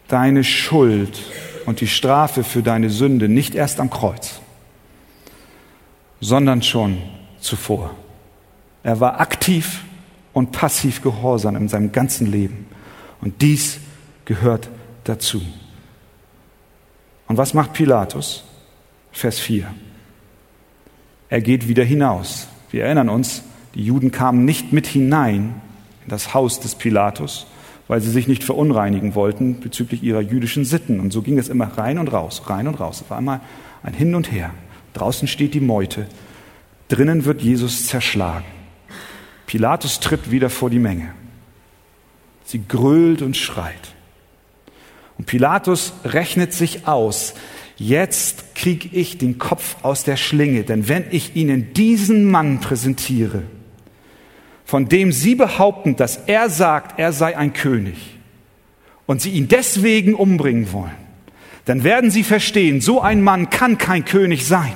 [0.06, 1.20] deine Schuld
[1.66, 4.40] und die Strafe für deine Sünde nicht erst am Kreuz,
[6.20, 6.98] sondern schon
[7.40, 7.94] zuvor.
[8.82, 9.82] Er war aktiv
[10.32, 12.66] und passiv gehorsam in seinem ganzen Leben.
[13.20, 13.78] Und dies
[14.24, 14.68] gehört
[15.04, 15.42] dazu.
[17.28, 18.44] Und was macht Pilatus?
[19.12, 19.72] Vers 4.
[21.28, 22.48] Er geht wieder hinaus.
[22.70, 23.42] Wir erinnern uns,
[23.74, 25.60] die Juden kamen nicht mit hinein
[26.04, 27.46] in das Haus des Pilatus,
[27.86, 31.00] weil sie sich nicht verunreinigen wollten bezüglich ihrer jüdischen Sitten.
[31.00, 33.02] Und so ging es immer rein und raus, rein und raus.
[33.02, 33.40] Es war einmal
[33.82, 34.50] ein Hin und Her.
[34.94, 36.06] Draußen steht die Meute,
[36.88, 38.46] drinnen wird Jesus zerschlagen.
[39.46, 41.12] Pilatus tritt wieder vor die Menge.
[42.44, 43.94] Sie grölt und schreit.
[45.18, 47.34] Und Pilatus rechnet sich aus,
[47.76, 53.42] jetzt krieg ich den Kopf aus der Schlinge, denn wenn ich ihnen diesen Mann präsentiere,
[54.64, 58.18] von dem sie behaupten, dass er sagt, er sei ein König,
[59.06, 61.08] und sie ihn deswegen umbringen wollen,
[61.64, 64.74] dann werden sie verstehen, so ein Mann kann kein König sein.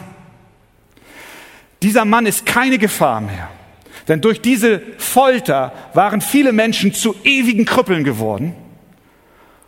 [1.82, 3.50] Dieser Mann ist keine Gefahr mehr.
[4.08, 8.54] Denn durch diese Folter waren viele Menschen zu ewigen Krüppeln geworden.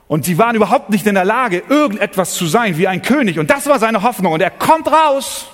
[0.07, 3.39] Und sie waren überhaupt nicht in der Lage, irgendetwas zu sein wie ein König.
[3.39, 4.33] Und das war seine Hoffnung.
[4.33, 5.47] Und er kommt raus.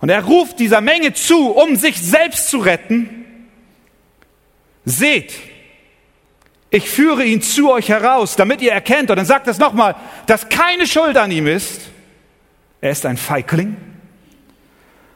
[0.00, 3.48] Und er ruft dieser Menge zu, um sich selbst zu retten.
[4.84, 5.34] Seht,
[6.70, 10.48] ich führe ihn zu euch heraus, damit ihr erkennt, und dann sagt es nochmal, dass
[10.48, 11.82] keine Schuld an ihm ist.
[12.80, 13.76] Er ist ein Feigling.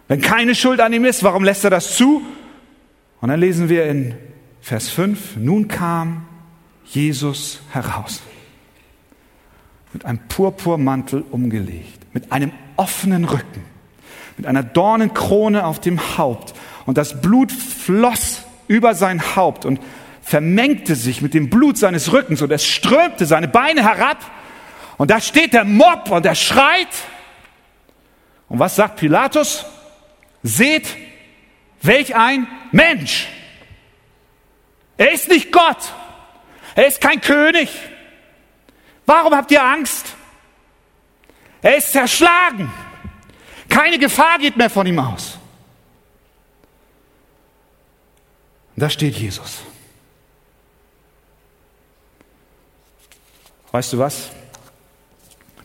[0.09, 2.23] Wenn keine Schuld an ihm ist, warum lässt er das zu?
[3.21, 4.15] Und dann lesen wir in
[4.61, 6.27] Vers 5, nun kam
[6.95, 8.23] Jesus heraus.
[9.93, 13.65] Mit einem Purpurmantel umgelegt, mit einem offenen Rücken,
[14.37, 16.55] mit einer Dornenkrone auf dem Haupt.
[16.87, 19.81] Und das Blut floss über sein Haupt und
[20.23, 24.19] vermengte sich mit dem Blut seines Rückens und es strömte seine Beine herab
[24.97, 26.89] Und da steht der Mob und er schreit.
[28.49, 29.65] Und was sagt Pilatus?
[30.43, 30.97] Seht,
[31.83, 33.29] welch ein Mensch.
[34.97, 35.93] Er ist nicht Gott.
[36.75, 37.71] Er ist kein König.
[39.07, 40.15] Warum habt ihr Angst?
[41.63, 42.73] Er ist zerschlagen.
[43.69, 45.39] Keine Gefahr geht mehr von ihm aus.
[48.77, 49.61] Da steht Jesus.
[53.71, 54.31] Weißt du was?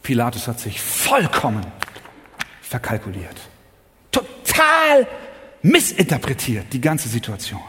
[0.04, 1.66] Pilatus hat sich vollkommen
[2.62, 3.40] verkalkuliert.
[4.12, 5.08] Total
[5.62, 7.62] missinterpretiert die ganze Situation.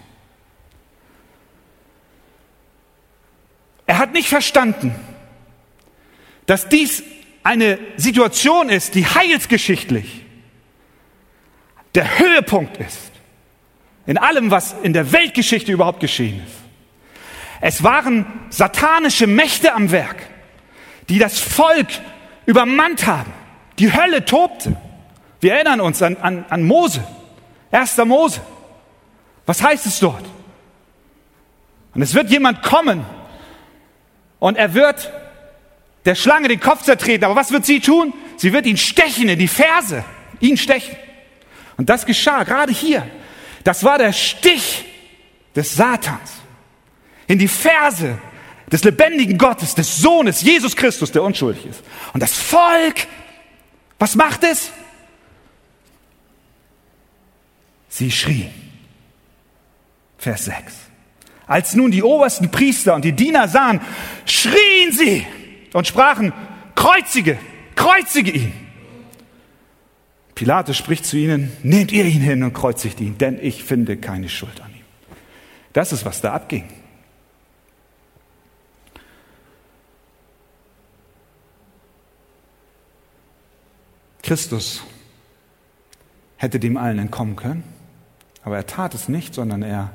[4.01, 4.95] Hat nicht verstanden,
[6.47, 7.05] dass dies
[7.43, 10.25] eine Situation ist, die heilsgeschichtlich
[11.95, 13.11] der Höhepunkt ist
[14.07, 16.57] in allem, was in der Weltgeschichte überhaupt geschehen ist.
[17.61, 20.17] Es waren satanische Mächte am Werk,
[21.09, 21.89] die das Volk
[22.47, 23.33] übermannt haben.
[23.79, 24.77] Die Hölle tobte.
[25.41, 27.07] Wir erinnern uns an, an, an Mose,
[27.71, 28.41] erster Mose.
[29.47, 30.25] Was heißt es dort?
[31.95, 33.05] Und es wird jemand kommen
[34.41, 35.13] und er wird
[36.05, 37.25] der Schlange den Kopf zertreten.
[37.25, 38.13] Aber was wird sie tun?
[38.37, 40.05] Sie wird ihn stechen in die Ferse,
[40.41, 40.97] ihn stechen.
[41.77, 43.09] Und das geschah gerade hier.
[43.63, 44.85] Das war der Stich
[45.55, 46.33] des Satans
[47.27, 48.19] in die Ferse
[48.73, 51.83] des lebendigen Gottes, des Sohnes Jesus Christus, der unschuldig ist.
[52.13, 53.07] Und das Volk,
[53.99, 54.71] was macht es?
[57.89, 58.53] Sie schrien.
[60.19, 60.90] Vers 6.
[61.51, 63.81] Als nun die obersten Priester und die Diener sahen,
[64.25, 65.27] schrien sie
[65.73, 66.33] und sprachen,
[66.77, 67.41] kreuzige,
[67.75, 68.53] kreuzige ihn.
[70.37, 74.29] Pilatus spricht zu ihnen, nehmt ihr ihn hin und kreuzigt ihn, denn ich finde keine
[74.29, 74.85] Schuld an ihm.
[75.73, 76.69] Das ist, was da abging.
[84.23, 84.85] Christus
[86.37, 87.65] hätte dem allen entkommen können,
[88.45, 89.91] aber er tat es nicht, sondern er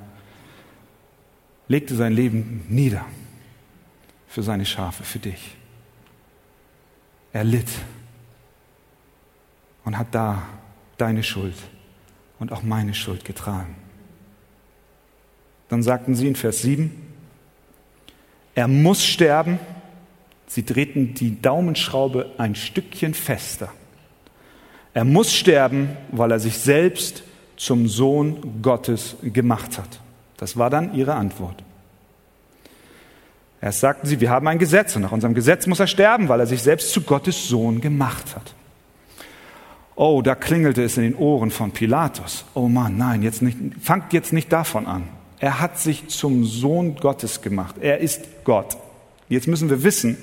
[1.67, 3.05] legte sein Leben nieder
[4.27, 5.55] für seine Schafe, für dich.
[7.33, 7.69] Er litt
[9.83, 10.43] und hat da
[10.97, 11.55] deine Schuld
[12.39, 13.75] und auch meine Schuld getragen.
[15.69, 16.91] Dann sagten sie in Vers 7,
[18.53, 19.59] er muss sterben.
[20.47, 23.71] Sie drehten die Daumenschraube ein Stückchen fester.
[24.93, 27.23] Er muss sterben, weil er sich selbst
[27.57, 29.99] zum Sohn Gottes gemacht hat.
[30.37, 31.63] Das war dann ihre Antwort.
[33.61, 36.39] Erst sagten sie, wir haben ein Gesetz und nach unserem Gesetz muss er sterben, weil
[36.39, 38.53] er sich selbst zu Gottes Sohn gemacht hat.
[39.95, 42.45] Oh, da klingelte es in den Ohren von Pilatus.
[42.53, 45.07] Oh Mann, nein, jetzt nicht, fangt jetzt nicht davon an.
[45.39, 47.75] Er hat sich zum Sohn Gottes gemacht.
[47.79, 48.77] Er ist Gott.
[49.29, 50.17] Jetzt müssen wir wissen,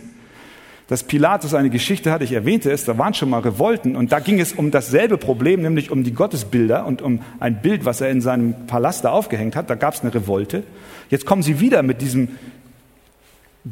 [0.92, 4.20] dass Pilatus eine Geschichte hat, ich erwähnte es, da waren schon mal Revolten und da
[4.20, 8.10] ging es um dasselbe Problem, nämlich um die Gottesbilder und um ein Bild, was er
[8.10, 9.70] in seinem Palast da aufgehängt hat.
[9.70, 10.64] Da gab es eine Revolte.
[11.08, 12.36] Jetzt kommen sie wieder mit diesem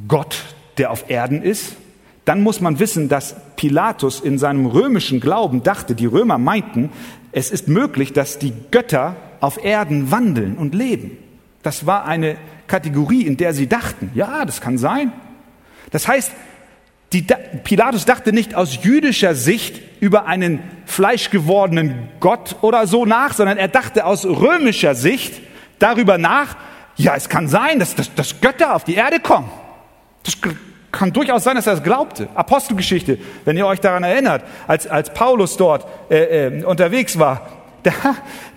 [0.08, 0.44] Gott,
[0.78, 1.76] der auf Erden ist,
[2.24, 6.88] dann muss man wissen, dass Pilatus in seinem römischen Glauben dachte, die Römer meinten,
[7.32, 11.18] es ist möglich, dass die Götter auf Erden wandeln und leben.
[11.62, 15.12] Das war eine Kategorie, in der sie dachten, ja, das kann sein.
[15.90, 16.32] Das heißt,
[17.12, 17.26] die,
[17.64, 23.68] Pilatus dachte nicht aus jüdischer Sicht über einen fleischgewordenen Gott oder so nach, sondern er
[23.68, 25.40] dachte aus römischer Sicht
[25.80, 26.56] darüber nach,
[26.96, 29.50] ja, es kann sein, dass, dass, dass Götter auf die Erde kommen.
[30.22, 30.36] Das
[30.92, 32.28] kann durchaus sein, dass er es glaubte.
[32.34, 37.48] Apostelgeschichte, wenn ihr euch daran erinnert, als, als Paulus dort äh, äh, unterwegs war,
[37.82, 37.92] da,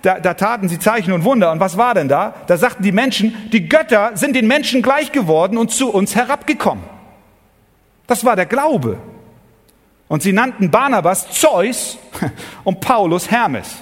[0.02, 1.52] da, da taten sie Zeichen und Wunder.
[1.52, 2.36] Und was war denn da?
[2.48, 6.93] Da sagten die Menschen, die Götter sind den Menschen gleich geworden und zu uns herabgekommen.
[8.08, 8.98] Das war der Glaube.
[10.08, 11.98] Und sie nannten Barnabas Zeus
[12.64, 13.78] und Paulus Hermes.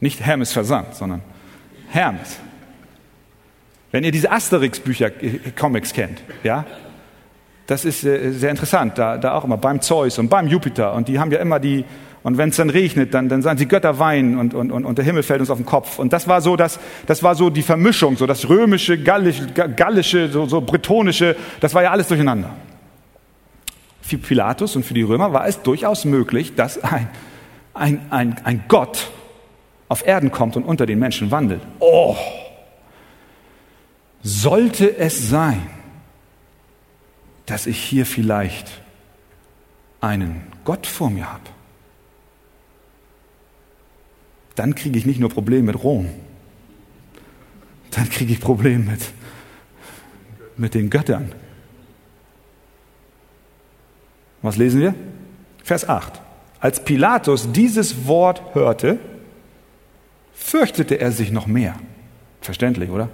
[0.00, 1.22] Nicht Hermes Versand, sondern
[1.88, 2.38] Hermes.
[3.90, 6.64] Wenn ihr diese Asterix-Bücher, äh, Comics kennt, ja,
[7.66, 11.08] das ist äh, sehr interessant, da, da auch immer beim Zeus und beim Jupiter und
[11.08, 11.84] die haben ja immer die,
[12.24, 14.96] und wenn es dann regnet, dann, dann sagen sie Götter weinen und, und, und, und
[14.96, 15.98] der Himmel fällt uns auf den Kopf.
[15.98, 20.30] Und das war so, das, das war so die Vermischung, so das römische, gallische, gallische
[20.30, 22.48] so, so bretonische, das war ja alles durcheinander.
[24.00, 27.08] Für Pilatus und für die Römer war es durchaus möglich, dass ein,
[27.74, 29.10] ein, ein, ein Gott
[29.90, 31.60] auf Erden kommt und unter den Menschen wandelt.
[31.78, 32.16] Oh!
[34.22, 35.60] Sollte es sein,
[37.44, 38.70] dass ich hier vielleicht
[40.00, 41.53] einen Gott vor mir habe,
[44.54, 46.08] dann kriege ich nicht nur Probleme mit Rom,
[47.90, 49.00] dann kriege ich Probleme mit,
[50.56, 51.32] mit den Göttern.
[54.42, 54.94] Was lesen wir?
[55.62, 56.20] Vers 8.
[56.60, 58.98] Als Pilatus dieses Wort hörte,
[60.34, 61.76] fürchtete er sich noch mehr.
[62.40, 63.08] Verständlich, oder?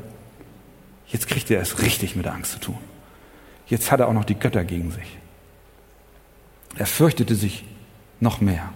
[1.06, 2.78] Jetzt kriegt er es richtig mit Angst zu tun.
[3.66, 5.18] Jetzt hat er auch noch die Götter gegen sich.
[6.76, 7.64] Er fürchtete sich
[8.18, 8.72] noch mehr.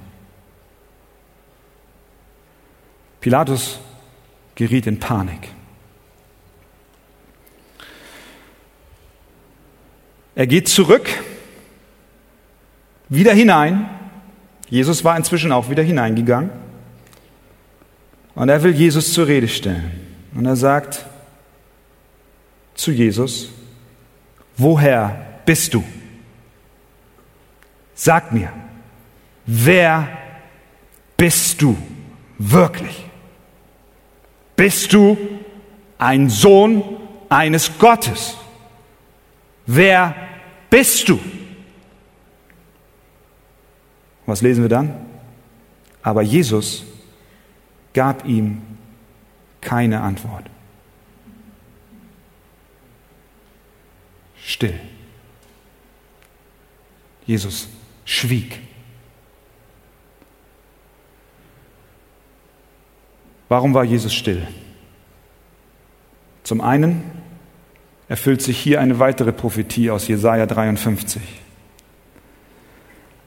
[3.25, 3.79] Pilatus
[4.55, 5.49] geriet in Panik.
[10.35, 11.09] Er geht zurück,
[13.09, 13.89] wieder hinein.
[14.69, 16.51] Jesus war inzwischen auch wieder hineingegangen.
[18.35, 19.91] Und er will Jesus zur Rede stellen.
[20.35, 21.07] Und er sagt
[22.75, 23.49] zu Jesus,
[24.59, 25.83] woher bist du?
[27.95, 28.53] Sag mir,
[29.47, 30.09] wer
[31.17, 31.75] bist du
[32.39, 33.14] wirklich?
[34.57, 35.17] Bist du
[35.99, 36.83] ein Sohn
[37.29, 38.37] eines Gottes?
[39.67, 40.15] Wer
[40.71, 41.19] bist du?
[44.27, 44.95] Was lesen wir dann?
[46.03, 46.85] Aber Jesus
[47.93, 48.63] gab ihm
[49.61, 50.45] keine Antwort.
[54.45, 54.79] Still.
[57.27, 57.69] Jesus
[58.05, 58.61] schwieg.
[63.55, 64.49] Warum war Jesus still?
[66.43, 67.05] Zum einen
[68.09, 71.23] erfüllt sich hier eine weitere Prophetie aus Jesaja 53.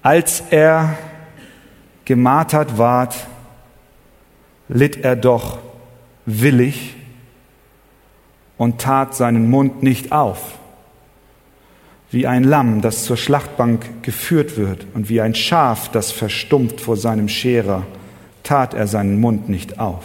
[0.02, 0.98] Als er
[2.04, 3.16] gemartert ward,
[4.68, 5.60] litt er doch
[6.26, 6.98] willig
[8.58, 10.60] und tat seinen Mund nicht auf,
[12.12, 16.98] wie ein Lamm, das zur Schlachtbank geführt wird, und wie ein Schaf, das verstummt vor
[16.98, 17.86] seinem Scherer,
[18.48, 20.04] tat er seinen Mund nicht auf.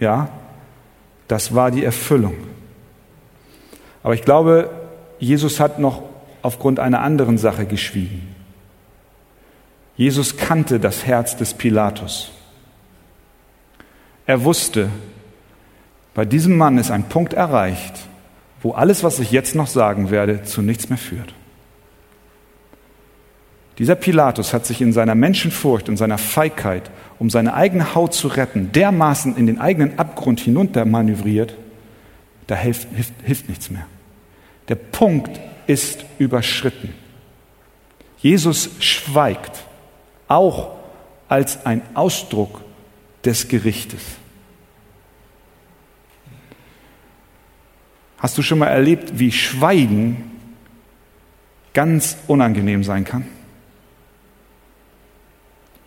[0.00, 0.30] Ja,
[1.28, 2.34] das war die Erfüllung.
[4.02, 4.68] Aber ich glaube,
[5.20, 6.02] Jesus hat noch
[6.42, 8.34] aufgrund einer anderen Sache geschwiegen.
[9.96, 12.32] Jesus kannte das Herz des Pilatus.
[14.26, 14.88] Er wusste,
[16.14, 17.94] bei diesem Mann ist ein Punkt erreicht,
[18.60, 21.32] wo alles, was ich jetzt noch sagen werde, zu nichts mehr führt.
[23.82, 28.28] Dieser Pilatus hat sich in seiner Menschenfurcht und seiner Feigheit, um seine eigene Haut zu
[28.28, 31.56] retten, dermaßen in den eigenen Abgrund hinunter manövriert,
[32.46, 33.84] da hilft, hilft, hilft nichts mehr.
[34.68, 36.94] Der Punkt ist überschritten.
[38.18, 39.64] Jesus schweigt,
[40.28, 40.76] auch
[41.28, 42.60] als ein Ausdruck
[43.24, 44.02] des Gerichtes.
[48.18, 50.30] Hast du schon mal erlebt, wie Schweigen
[51.74, 53.26] ganz unangenehm sein kann?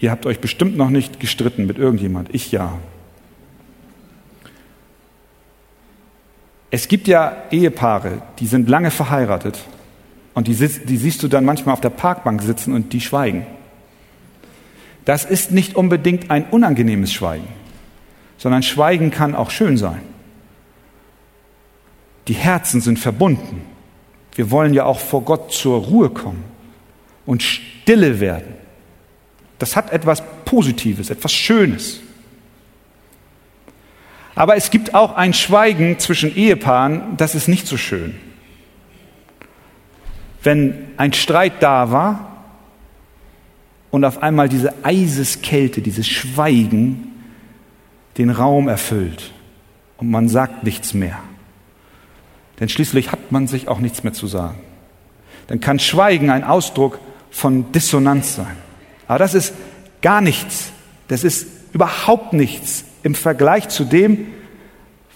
[0.06, 2.30] Ihr habt euch bestimmt noch nicht gestritten mit irgendjemand.
[2.32, 2.78] Ich ja.
[6.70, 9.58] Es gibt ja Ehepaare, die sind lange verheiratet
[10.36, 13.48] und die, die siehst du dann manchmal auf der Parkbank sitzen und die schweigen.
[15.06, 17.48] Das ist nicht unbedingt ein unangenehmes Schweigen,
[18.38, 20.04] sondern Schweigen kann auch schön sein.
[22.28, 23.63] Die Herzen sind verbunden.
[24.36, 26.44] Wir wollen ja auch vor Gott zur Ruhe kommen
[27.26, 28.64] und stille werden.
[29.60, 32.02] Das hat etwas Positives, etwas Schönes.
[34.36, 38.15] Aber es gibt auch ein Schweigen zwischen Ehepaaren, das ist nicht so schön.
[40.44, 42.44] Wenn ein Streit da war
[43.91, 47.13] und auf einmal diese Eiseskälte, dieses Schweigen
[48.18, 49.32] den Raum erfüllt
[49.98, 51.20] und man sagt nichts mehr.
[52.60, 54.60] Denn schließlich hat man sich auch nichts mehr zu sagen.
[55.48, 57.00] Dann kann Schweigen ein Ausdruck
[57.32, 58.64] von Dissonanz sein.
[59.08, 59.54] Aber das ist
[60.02, 60.72] gar nichts.
[61.08, 64.28] Das ist überhaupt nichts im Vergleich zu dem,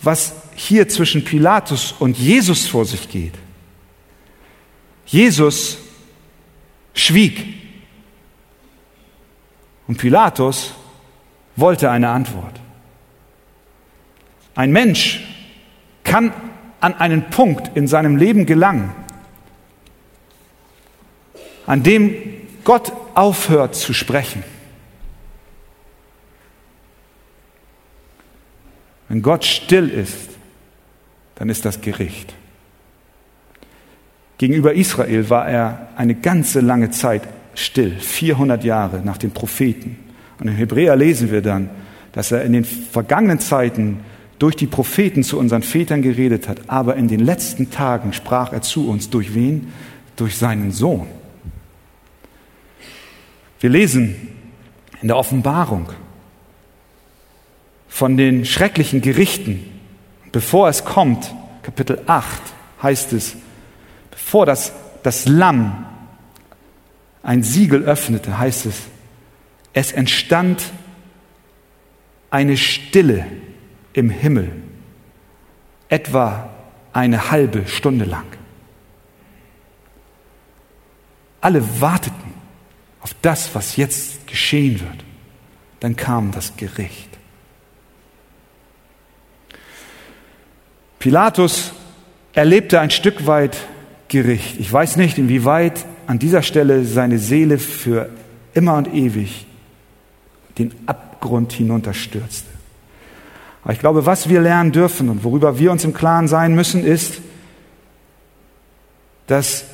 [0.02, 3.34] was hier zwischen Pilatus und Jesus vor sich geht.
[5.06, 5.78] Jesus
[6.93, 7.56] schwieg
[9.88, 10.73] und Pilatus
[11.56, 12.60] wollte eine Antwort.
[14.56, 15.21] Ein Mensch
[16.04, 16.34] kann
[16.80, 18.92] an einen Punkt in seinem Leben gelangen,
[21.65, 22.13] an dem
[22.63, 24.44] Gott aufhört zu sprechen.
[29.10, 30.30] Wenn Gott still ist,
[31.36, 32.34] dann ist das Gericht.
[34.38, 37.24] Gegenüber Israel war er eine ganze lange Zeit
[37.56, 39.98] still, 400 Jahre nach den Propheten.
[40.40, 41.70] Und in Hebräer lesen wir dann,
[42.13, 44.00] dass er in den vergangenen Zeiten
[44.38, 48.62] durch die Propheten zu unseren Vätern geredet hat, aber in den letzten Tagen sprach er
[48.62, 49.10] zu uns.
[49.10, 49.74] Durch wen?
[50.15, 51.19] Durch seinen Sohn.
[53.60, 54.15] Wir lesen
[55.01, 55.89] in der Offenbarung
[57.87, 59.65] von den schrecklichen Gerichten.
[60.31, 61.33] Bevor es kommt,
[61.63, 62.41] Kapitel 8
[62.81, 63.35] heißt es,
[64.12, 64.71] bevor das,
[65.03, 65.85] das Lamm
[67.21, 68.83] ein Siegel öffnete, heißt es,
[69.73, 70.71] es entstand
[72.29, 73.25] eine Stille
[73.93, 74.51] im Himmel,
[75.89, 76.49] etwa
[76.93, 78.25] eine halbe Stunde lang.
[81.41, 82.38] Alle warteten
[83.02, 85.06] auf das, was jetzt geschehen wird.
[85.79, 87.10] Dann kam das Gericht.
[91.00, 91.71] Pilatus
[92.33, 93.58] erlebte ein Stück weit
[94.10, 94.60] Gericht.
[94.60, 98.10] Ich weiß nicht, inwieweit an dieser Stelle seine Seele für
[98.54, 99.45] immer und ewig
[100.58, 102.50] den Abgrund hinunterstürzte.
[103.63, 106.83] Aber ich glaube, was wir lernen dürfen und worüber wir uns im Klaren sein müssen,
[106.83, 107.21] ist,
[109.27, 109.65] dass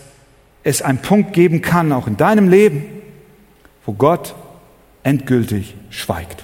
[0.63, 2.83] es einen Punkt geben kann, auch in deinem Leben,
[3.85, 4.35] wo Gott
[5.03, 6.43] endgültig schweigt.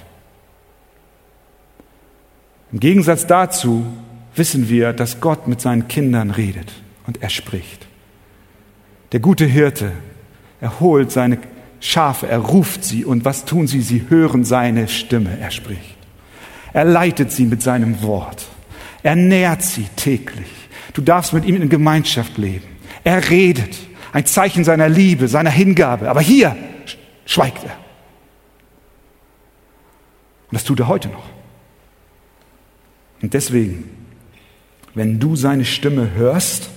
[2.72, 3.86] Im Gegensatz dazu
[4.36, 6.72] wissen wir, dass Gott mit seinen Kindern redet
[7.06, 7.88] und er spricht.
[9.12, 9.92] Der gute Hirte
[10.62, 11.40] erholt seine
[11.82, 13.82] Schafe, er ruft sie und was tun sie?
[13.82, 15.98] Sie hören seine Stimme, er spricht.
[16.74, 18.46] Er leitet sie mit seinem Wort.
[19.04, 20.48] Er nährt sie täglich.
[20.94, 22.68] Du darfst mit ihm in Gemeinschaft leben.
[23.04, 23.76] Er redet.
[24.14, 26.10] Ein Zeichen seiner Liebe, seiner Hingabe.
[26.10, 26.56] Aber hier
[27.32, 27.78] schweigt er.
[30.50, 31.30] Und das tut er heute noch.
[33.22, 33.90] Und deswegen,
[34.96, 36.70] wenn du seine Stimme hörst,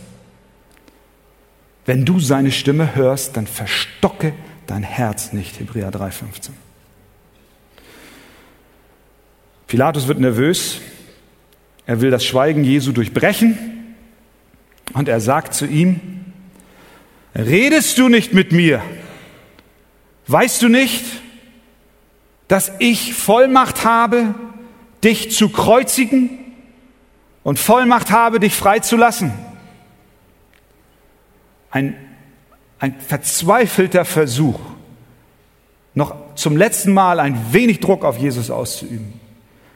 [1.86, 4.32] wenn du seine Stimme hörst, dann verstocke
[4.66, 5.58] dein Herz nicht.
[5.58, 6.50] Hebräer 3,15.
[9.66, 10.80] Pilatus wird nervös.
[11.84, 13.58] Er will das Schweigen Jesu durchbrechen.
[14.92, 16.00] Und er sagt zu ihm,
[17.34, 18.82] redest du nicht mit mir?
[20.26, 21.04] Weißt du nicht,
[22.48, 24.34] dass ich Vollmacht habe,
[25.02, 26.30] dich zu kreuzigen
[27.42, 29.32] und Vollmacht habe, dich freizulassen?
[31.70, 31.96] Ein,
[32.78, 34.60] ein verzweifelter Versuch,
[35.94, 39.20] noch zum letzten Mal ein wenig Druck auf Jesus auszuüben.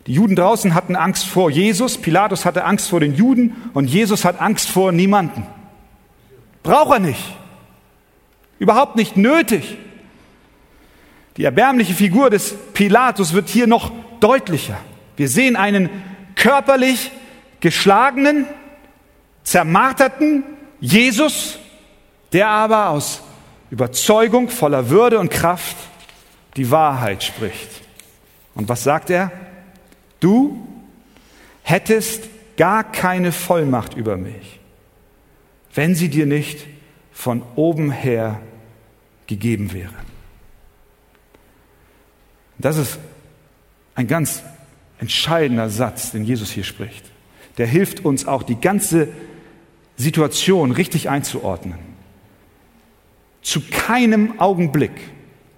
[0.07, 4.25] Die Juden draußen hatten Angst vor Jesus, Pilatus hatte Angst vor den Juden und Jesus
[4.25, 5.47] hat Angst vor niemanden.
[6.63, 7.37] Braucht er nicht.
[8.59, 9.77] Überhaupt nicht nötig.
[11.39, 14.77] Die erbärmliche Figur des Pilatus wird hier noch deutlicher.
[15.17, 15.89] Wir sehen einen
[16.35, 17.13] körperlich
[17.61, 18.45] geschlagenen,
[19.45, 20.43] zermarterten
[20.81, 21.59] Jesus,
[22.33, 23.23] der aber aus
[23.71, 25.77] Überzeugung voller Würde und Kraft
[26.57, 27.83] die Wahrheit spricht.
[28.57, 29.31] Und was sagt er?
[30.19, 30.67] Du
[31.63, 32.25] hättest
[32.57, 34.59] gar keine Vollmacht über mich,
[35.73, 36.67] wenn sie dir nicht
[37.13, 38.41] von oben her
[39.29, 40.08] gegeben wäre.
[42.59, 42.99] Das ist
[43.95, 44.43] ein ganz
[44.99, 47.05] entscheidender Satz, den Jesus hier spricht.
[47.57, 49.09] Der hilft uns auch, die ganze
[49.97, 51.79] Situation richtig einzuordnen.
[53.43, 54.93] Zu keinem Augenblick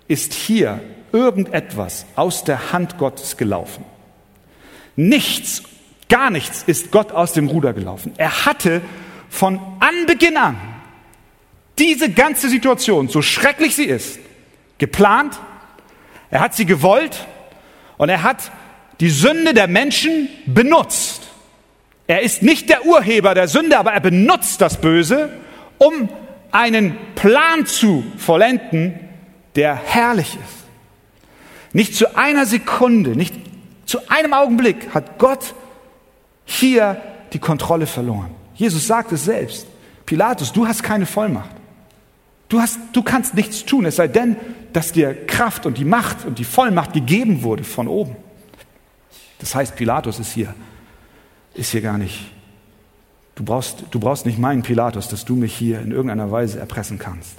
[0.08, 0.80] ist hier
[1.12, 3.84] irgendetwas aus der Hand Gottes gelaufen.
[4.96, 5.62] Nichts,
[6.08, 8.12] gar nichts ist Gott aus dem Ruder gelaufen.
[8.16, 8.82] Er hatte
[9.28, 10.56] von Anbeginn an
[11.78, 14.18] diese ganze Situation, so schrecklich sie ist,
[14.78, 15.38] geplant.
[16.30, 17.26] Er hat sie gewollt
[17.96, 18.50] und er hat
[19.00, 21.22] die Sünde der Menschen benutzt.
[22.06, 25.30] Er ist nicht der Urheber der Sünde, aber er benutzt das Böse,
[25.78, 26.08] um
[26.52, 28.98] einen Plan zu vollenden,
[29.56, 30.60] der herrlich ist.
[31.72, 33.34] Nicht zu einer Sekunde, nicht
[33.86, 35.54] zu einem Augenblick hat Gott
[36.44, 37.00] hier
[37.32, 38.30] die Kontrolle verloren.
[38.54, 39.66] Jesus sagt es selbst.
[40.04, 41.59] Pilatus, du hast keine Vollmacht.
[42.50, 44.36] Du, hast, du kannst nichts tun, es sei denn,
[44.72, 48.16] dass dir Kraft und die Macht und die Vollmacht gegeben wurde von oben.
[49.38, 50.52] Das heißt, Pilatus ist hier,
[51.54, 52.32] ist hier gar nicht.
[53.36, 56.98] Du brauchst, du brauchst nicht meinen Pilatus, dass du mich hier in irgendeiner Weise erpressen
[56.98, 57.36] kannst.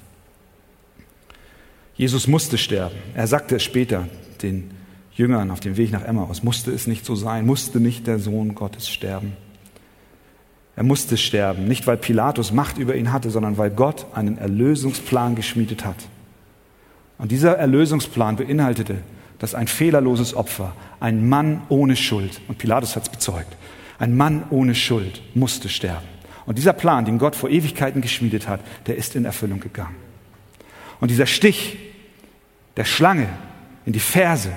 [1.96, 2.96] Jesus musste sterben.
[3.14, 4.08] Er sagte es später
[4.42, 4.72] den
[5.14, 6.42] Jüngern auf dem Weg nach Emmaus.
[6.42, 7.46] Musste es nicht so sein?
[7.46, 9.34] Musste nicht der Sohn Gottes sterben?
[10.82, 15.36] Er musste sterben, nicht weil Pilatus Macht über ihn hatte, sondern weil Gott einen Erlösungsplan
[15.36, 15.96] geschmiedet hat.
[17.20, 18.98] Und dieser Erlösungsplan beinhaltete,
[19.38, 23.56] dass ein fehlerloses Opfer, ein Mann ohne Schuld, und Pilatus hat es bezeugt,
[24.00, 26.08] ein Mann ohne Schuld musste sterben.
[26.48, 29.98] Und dieser Plan, den Gott vor Ewigkeiten geschmiedet hat, der ist in Erfüllung gegangen.
[31.00, 31.78] Und dieser Stich
[32.76, 33.30] der Schlange
[33.86, 34.52] in die Ferse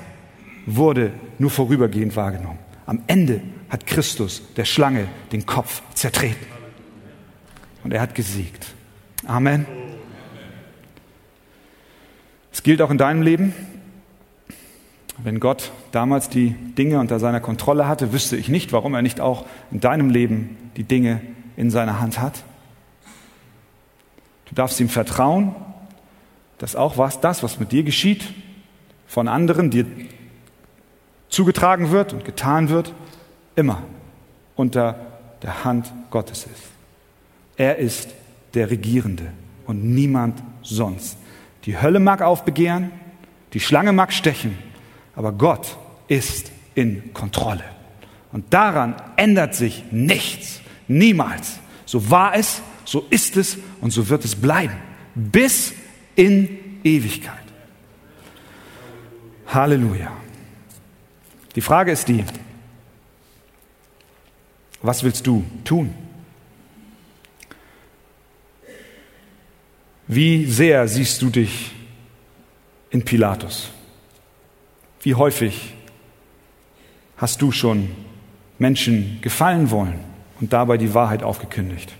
[0.64, 2.60] wurde nur vorübergehend wahrgenommen.
[2.86, 3.42] Am Ende
[3.74, 6.46] hat Christus der Schlange den Kopf zertreten.
[7.82, 8.66] Und er hat gesiegt.
[9.26, 9.66] Amen.
[12.50, 13.54] Es gilt auch in deinem Leben.
[15.18, 19.20] Wenn Gott damals die Dinge unter seiner Kontrolle hatte, wüsste ich nicht, warum er nicht
[19.20, 21.20] auch in deinem Leben die Dinge
[21.56, 22.42] in seiner Hand hat.
[24.46, 25.54] Du darfst ihm vertrauen
[26.58, 28.32] dass auch was, das, was mit dir geschieht,
[29.06, 29.86] von anderen dir
[31.28, 32.94] zugetragen wird und getan wird,
[33.56, 33.82] immer
[34.56, 34.96] unter
[35.42, 36.62] der Hand Gottes ist.
[37.56, 38.08] Er ist
[38.54, 39.32] der Regierende
[39.66, 41.16] und niemand sonst.
[41.64, 42.90] Die Hölle mag aufbegehren,
[43.52, 44.58] die Schlange mag stechen,
[45.14, 45.76] aber Gott
[46.08, 47.64] ist in Kontrolle.
[48.32, 51.58] Und daran ändert sich nichts, niemals.
[51.86, 54.74] So war es, so ist es und so wird es bleiben,
[55.14, 55.72] bis
[56.16, 56.48] in
[56.82, 57.36] Ewigkeit.
[59.46, 60.10] Halleluja.
[61.54, 62.24] Die Frage ist die,
[64.84, 65.94] was willst du tun?
[70.06, 71.72] Wie sehr siehst du dich
[72.90, 73.70] in Pilatus?
[75.00, 75.72] Wie häufig
[77.16, 77.88] hast du schon
[78.58, 80.00] Menschen gefallen wollen
[80.40, 81.90] und dabei die Wahrheit aufgekündigt?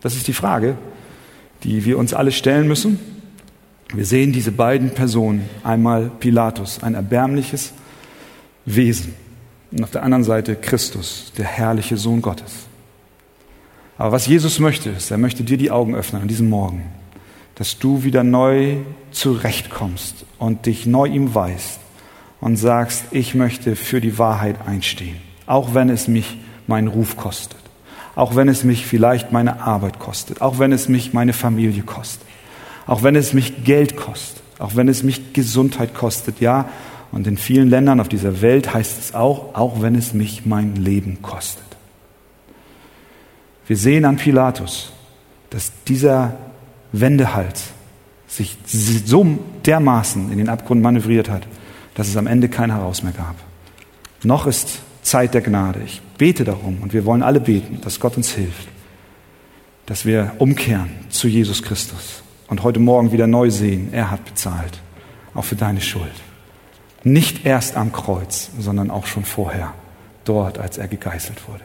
[0.00, 0.78] Das ist die Frage,
[1.62, 2.98] die wir uns alle stellen müssen.
[3.92, 7.74] Wir sehen diese beiden Personen, einmal Pilatus, ein erbärmliches
[8.64, 9.14] Wesen,
[9.72, 12.66] und auf der anderen Seite Christus, der herrliche Sohn Gottes.
[13.98, 16.90] Aber was Jesus möchte, ist, er möchte dir die Augen öffnen an diesem Morgen,
[17.54, 18.76] dass du wieder neu
[19.10, 21.78] zurechtkommst und dich neu ihm weißt
[22.40, 25.16] und sagst, ich möchte für die Wahrheit einstehen,
[25.46, 27.58] auch wenn es mich meinen Ruf kostet,
[28.14, 32.26] auch wenn es mich vielleicht meine Arbeit kostet, auch wenn es mich meine Familie kostet,
[32.86, 36.68] auch wenn es mich Geld kostet, auch wenn es mich Gesundheit kostet, ja,
[37.12, 40.76] und in vielen Ländern auf dieser Welt heißt es auch, auch wenn es mich mein
[40.76, 41.62] Leben kostet.
[43.66, 44.92] Wir sehen an Pilatus,
[45.50, 46.34] dass dieser
[46.92, 47.68] Wendehals
[48.26, 51.46] sich so dermaßen in den Abgrund manövriert hat,
[51.94, 53.36] dass es am Ende kein Heraus mehr gab.
[54.22, 55.80] Noch ist Zeit der Gnade.
[55.84, 58.68] Ich bete darum und wir wollen alle beten, dass Gott uns hilft,
[59.84, 64.80] dass wir umkehren zu Jesus Christus und heute Morgen wieder neu sehen, er hat bezahlt,
[65.34, 66.12] auch für deine Schuld.
[67.04, 69.74] Nicht erst am Kreuz, sondern auch schon vorher,
[70.24, 71.64] dort, als er gegeißelt wurde.